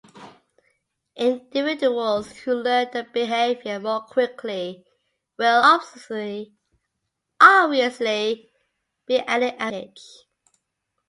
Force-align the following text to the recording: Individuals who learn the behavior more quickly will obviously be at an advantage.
Individuals 1.15 2.31
who 2.39 2.55
learn 2.55 2.87
the 2.91 3.03
behavior 3.13 3.79
more 3.79 4.01
quickly 4.01 4.83
will 5.37 5.61
obviously 5.63 6.41
be 9.05 9.19
at 9.19 9.27
an 9.27 9.43
advantage. 9.43 10.03